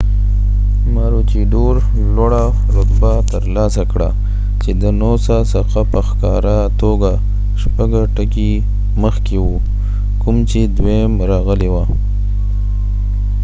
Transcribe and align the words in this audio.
ماروچیدور 0.93 1.75
لوړه 2.15 2.45
رتبه 2.75 3.13
ترلاسه 3.31 3.83
کړه 3.91 4.09
چې 4.61 4.71
د 4.81 4.83
نوسا 5.01 5.37
څخه 5.53 5.79
په 5.91 5.99
ښکاره 6.07 6.57
توګه 6.81 7.11
شپږه 7.61 8.01
ټکي 8.15 8.51
مخکې 9.03 9.35
و 9.43 9.47
کوم 10.21 10.37
چې 10.49 10.59
دویم 10.75 11.13
راغلی 11.29 11.69
و 11.73 11.75